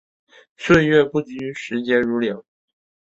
[0.57, 2.43] 岁月不居，时节如流。